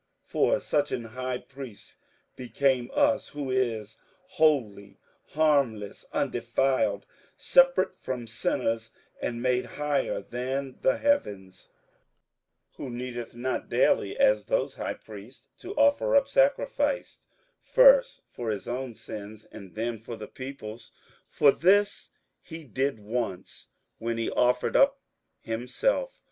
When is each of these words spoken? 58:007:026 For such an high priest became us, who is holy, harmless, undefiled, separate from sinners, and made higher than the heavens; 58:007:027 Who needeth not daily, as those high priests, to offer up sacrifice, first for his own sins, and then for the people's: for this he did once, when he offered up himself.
58:007:026 0.25 0.31
For 0.31 0.59
such 0.61 0.91
an 0.91 1.03
high 1.03 1.37
priest 1.37 1.97
became 2.35 2.89
us, 2.91 3.27
who 3.27 3.51
is 3.51 3.99
holy, 4.29 4.97
harmless, 5.27 6.05
undefiled, 6.11 7.05
separate 7.37 7.93
from 7.93 8.25
sinners, 8.25 8.89
and 9.21 9.43
made 9.43 9.67
higher 9.67 10.19
than 10.19 10.79
the 10.81 10.97
heavens; 10.97 11.69
58:007:027 12.71 12.77
Who 12.77 12.89
needeth 12.89 13.35
not 13.35 13.69
daily, 13.69 14.17
as 14.17 14.45
those 14.45 14.73
high 14.77 14.95
priests, 14.95 15.45
to 15.59 15.75
offer 15.75 16.15
up 16.15 16.27
sacrifice, 16.27 17.19
first 17.61 18.23
for 18.25 18.49
his 18.49 18.67
own 18.67 18.95
sins, 18.95 19.45
and 19.51 19.75
then 19.75 19.99
for 19.99 20.15
the 20.15 20.25
people's: 20.27 20.93
for 21.27 21.51
this 21.51 22.09
he 22.41 22.63
did 22.63 22.99
once, 22.99 23.67
when 23.99 24.17
he 24.17 24.31
offered 24.31 24.75
up 24.75 24.99
himself. 25.41 26.19